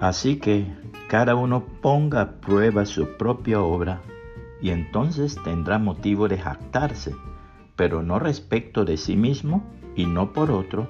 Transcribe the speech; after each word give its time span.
Así 0.00 0.36
que 0.36 0.66
cada 1.08 1.34
uno 1.34 1.64
ponga 1.80 2.20
a 2.20 2.30
prueba 2.40 2.84
su 2.86 3.16
propia 3.16 3.60
obra 3.60 4.00
y 4.60 4.70
entonces 4.70 5.38
tendrá 5.44 5.78
motivo 5.78 6.28
de 6.28 6.38
jactarse, 6.38 7.14
pero 7.76 8.02
no 8.02 8.18
respecto 8.18 8.84
de 8.84 8.96
sí 8.96 9.16
mismo 9.16 9.62
y 9.94 10.06
no 10.06 10.32
por 10.32 10.50
otro, 10.50 10.88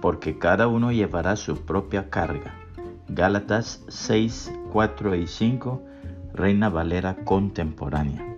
porque 0.00 0.38
cada 0.38 0.68
uno 0.68 0.92
llevará 0.92 1.36
su 1.36 1.64
propia 1.64 2.10
carga. 2.10 2.54
Gálatas 3.08 3.84
6, 3.88 4.52
4 4.72 5.14
y 5.14 5.26
5, 5.26 5.82
Reina 6.34 6.68
Valera 6.68 7.16
contemporánea. 7.24 8.36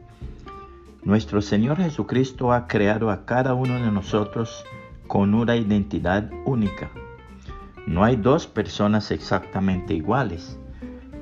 Nuestro 1.02 1.43
Señor 1.43 1.79
Jesucristo 1.79 2.52
ha 2.52 2.66
creado 2.66 3.11
a 3.11 3.25
cada 3.25 3.54
uno 3.54 3.75
de 3.75 3.90
nosotros 3.90 4.64
con 5.06 5.34
una 5.34 5.56
identidad 5.56 6.30
única. 6.45 6.90
No 7.88 8.05
hay 8.05 8.16
dos 8.16 8.47
personas 8.47 9.10
exactamente 9.10 9.95
iguales, 9.95 10.59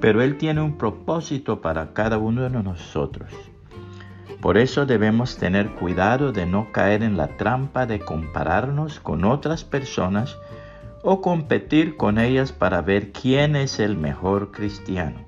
pero 0.01 0.21
Él 0.21 0.37
tiene 0.37 0.61
un 0.63 0.77
propósito 0.77 1.61
para 1.61 1.93
cada 1.93 2.19
uno 2.19 2.43
de 2.43 2.51
nosotros. 2.51 3.33
Por 4.41 4.59
eso 4.59 4.85
debemos 4.85 5.37
tener 5.37 5.71
cuidado 5.77 6.33
de 6.33 6.45
no 6.45 6.73
caer 6.73 7.05
en 7.05 7.17
la 7.17 7.29
trampa 7.37 7.87
de 7.87 8.01
compararnos 8.01 8.99
con 8.99 9.25
otras 9.25 9.63
personas 9.63 10.37
o 11.05 11.21
competir 11.21 11.97
con 11.97 12.19
ellas 12.19 12.51
para 12.51 12.83
ver 12.83 13.13
quién 13.13 13.55
es 13.55 13.79
el 13.79 13.97
mejor 13.97 14.51
cristiano. 14.51 15.25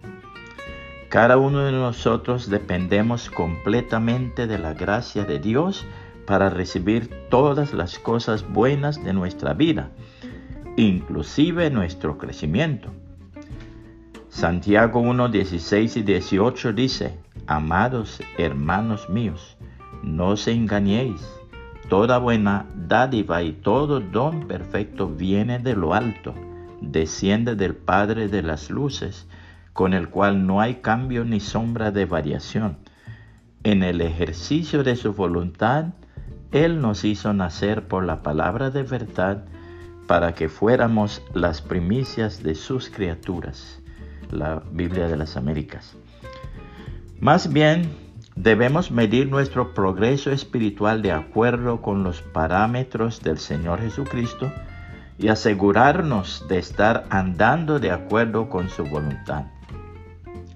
Cada 1.09 1.37
uno 1.37 1.61
de 1.61 1.71
nosotros 1.71 2.51
dependemos 2.51 3.31
completamente 3.31 4.49
de 4.49 4.59
la 4.59 4.75
gracia 4.75 5.25
de 5.25 5.39
Dios 5.39 5.87
para 6.27 6.51
recibir 6.51 7.09
todas 7.31 7.73
las 7.75 8.01
cosas 8.01 8.45
buenas 8.47 9.03
de 9.05 9.13
nuestra 9.13 9.55
vida, 9.55 9.93
inclusive 10.79 11.71
nuestro 11.71 12.19
crecimiento. 12.19 12.91
Santiago 14.29 15.01
1, 15.01 15.29
16 15.29 15.97
y 15.97 16.03
18 16.03 16.73
dice, 16.73 17.19
Amados 17.49 18.23
hermanos 18.37 19.09
míos, 19.11 19.57
no 20.05 20.37
se 20.37 20.53
engañéis, 20.53 21.21
toda 21.89 22.19
buena 22.19 22.67
dádiva 22.77 23.43
y 23.43 23.53
todo 23.53 23.99
don 23.99 24.47
perfecto 24.47 25.09
viene 25.09 25.59
de 25.59 25.75
lo 25.75 25.95
alto, 25.95 26.35
desciende 26.81 27.57
del 27.57 27.75
Padre 27.75 28.29
de 28.29 28.43
las 28.43 28.71
luces, 28.71 29.27
con 29.73 29.95
el 29.95 30.09
cual 30.09 30.47
no 30.47 30.61
hay 30.61 30.77
cambio 30.77 31.25
ni 31.25 31.41
sombra 31.41 31.91
de 31.91 32.05
variación. 32.05 32.77
En 33.65 33.83
el 33.83 34.01
ejercicio 34.01 34.85
de 34.85 34.95
su 34.95 35.13
voluntad, 35.13 35.87
Él 36.53 36.81
nos 36.81 37.05
hizo 37.05 37.33
nacer 37.33 37.89
por 37.89 38.05
la 38.05 38.23
palabra 38.23 38.71
de 38.71 38.85
verdad 38.85 39.45
para 40.09 40.35
que 40.35 40.49
fuéramos 40.49 41.23
las 41.35 41.61
primicias 41.61 42.43
de 42.43 42.55
sus 42.55 42.89
criaturas. 42.89 43.79
La 44.31 44.63
Biblia 44.73 45.07
de 45.07 45.19
las 45.19 45.37
Américas. 45.37 45.97
Más 47.21 47.53
bien, 47.53 47.91
debemos 48.35 48.91
medir 48.91 49.29
nuestro 49.29 49.75
progreso 49.75 50.33
espiritual 50.33 51.03
de 51.03 51.13
acuerdo 51.13 51.83
con 51.83 52.05
los 52.05 52.23
parámetros 52.23 53.23
del 53.23 53.39
Señor 53.39 53.81
Jesucristo 53.81 54.51
y 55.19 55.29
asegurarnos 55.29 56.47
de 56.49 56.59
estar 56.59 57.05
andando 57.11 57.79
de 57.79 57.91
acuerdo 57.91 58.49
con 58.49 58.71
su 58.71 58.85
voluntad. 58.85 59.45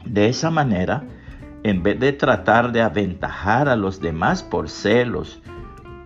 De 0.07 0.29
esa 0.29 0.51
manera, 0.51 1.05
en 1.63 1.83
vez 1.83 2.01
de 2.01 2.15
tratar 2.15 2.73
de 2.73 2.81
aventajar 2.81 3.69
a 3.69 3.77
los 3.77 4.01
demás 4.01 4.43
por 4.43 4.71
celos, 4.71 5.43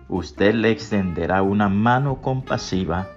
usted 0.09 0.53
le 0.53 0.71
extenderá 0.71 1.41
una 1.43 1.69
mano 1.69 2.21
compasiva 2.21 3.16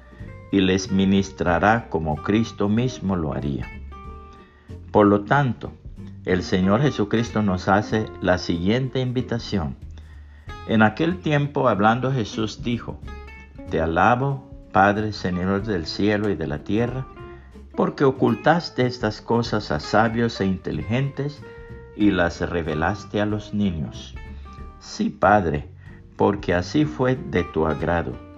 y 0.51 0.61
les 0.61 0.91
ministrará 0.91 1.89
como 1.89 2.17
Cristo 2.17 2.69
mismo 2.69 3.17
lo 3.17 3.33
haría. 3.33 3.67
Por 4.91 5.07
lo 5.07 5.25
tanto, 5.25 5.73
el 6.25 6.43
Señor 6.43 6.83
Jesucristo 6.83 7.43
nos 7.43 7.69
hace 7.69 8.07
la 8.21 8.39
siguiente 8.39 9.01
invitación. 9.01 9.77
En 10.69 10.83
aquel 10.83 11.21
tiempo 11.21 11.69
hablando 11.69 12.13
Jesús 12.13 12.63
dijo, 12.63 13.01
Te 13.71 13.81
alabo, 13.81 14.51
Padre, 14.73 15.13
Señor 15.13 15.63
del 15.63 15.87
cielo 15.87 16.29
y 16.31 16.37
de 16.37 16.47
la 16.47 16.65
tierra, 16.65 17.07
porque 17.75 18.05
ocultaste 18.05 18.87
estas 18.87 19.21
cosas 19.21 19.71
a 19.71 19.81
sabios 19.81 20.41
e 20.41 20.47
inteligentes 20.47 21.43
y 21.97 22.11
las 22.11 22.41
revelaste 22.41 23.21
a 23.21 23.27
los 23.27 23.55
niños. 23.55 24.15
Sí, 24.79 25.11
Padre, 25.11 25.69
porque 26.17 26.55
así 26.55 26.85
fue 26.85 27.17
de 27.17 27.45
tu 27.45 27.67
agrado. 27.67 28.30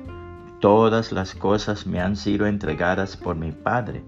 Todas 0.63 1.11
las 1.11 1.35
cosas 1.35 1.89
me 1.89 2.01
han 2.01 2.15
sido 2.15 2.47
entregadas 2.47 3.17
por 3.17 3.35
mi 3.35 3.51
Padre, 3.51 4.05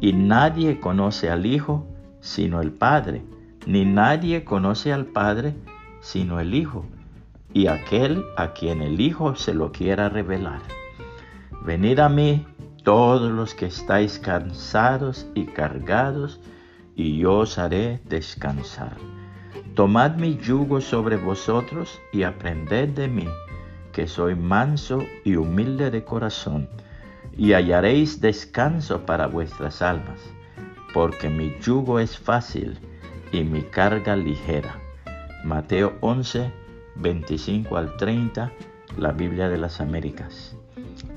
y 0.00 0.14
nadie 0.14 0.80
conoce 0.80 1.28
al 1.28 1.44
Hijo 1.44 1.86
sino 2.22 2.62
el 2.62 2.72
Padre, 2.72 3.22
ni 3.66 3.84
nadie 3.84 4.44
conoce 4.44 4.94
al 4.94 5.04
Padre 5.04 5.54
sino 6.00 6.40
el 6.40 6.54
Hijo, 6.54 6.86
y 7.52 7.66
aquel 7.66 8.24
a 8.38 8.54
quien 8.54 8.80
el 8.80 8.98
Hijo 8.98 9.34
se 9.36 9.52
lo 9.52 9.72
quiera 9.72 10.08
revelar. 10.08 10.62
Venid 11.66 11.98
a 11.98 12.08
mí 12.08 12.46
todos 12.82 13.30
los 13.30 13.54
que 13.54 13.66
estáis 13.66 14.18
cansados 14.18 15.26
y 15.34 15.44
cargados, 15.44 16.40
y 16.96 17.18
yo 17.18 17.40
os 17.40 17.58
haré 17.58 18.00
descansar. 18.08 18.96
Tomad 19.74 20.16
mi 20.16 20.38
yugo 20.38 20.80
sobre 20.80 21.18
vosotros 21.18 22.00
y 22.10 22.22
aprended 22.22 22.88
de 22.88 23.06
mí, 23.06 23.28
que 23.94 24.06
soy 24.06 24.34
manso 24.34 25.04
y 25.24 25.36
humilde 25.36 25.90
de 25.90 26.04
corazón, 26.04 26.68
y 27.36 27.52
hallaréis 27.52 28.20
descanso 28.20 29.06
para 29.06 29.26
vuestras 29.26 29.80
almas, 29.82 30.20
porque 30.92 31.28
mi 31.28 31.54
yugo 31.60 31.98
es 31.98 32.18
fácil 32.18 32.78
y 33.32 33.44
mi 33.44 33.62
carga 33.62 34.16
ligera. 34.16 34.78
Mateo 35.44 35.94
11, 36.00 36.52
25 36.96 37.76
al 37.76 37.96
30, 37.96 38.52
la 38.98 39.12
Biblia 39.12 39.48
de 39.48 39.58
las 39.58 39.80
Américas 39.80 40.56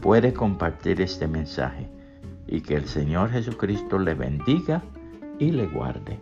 puede 0.01 0.33
compartir 0.33 1.01
este 1.01 1.27
mensaje 1.27 1.89
y 2.47 2.61
que 2.61 2.75
el 2.75 2.87
Señor 2.87 3.31
Jesucristo 3.31 3.99
le 3.99 4.13
bendiga 4.13 4.81
y 5.39 5.51
le 5.51 5.67
guarde. 5.67 6.19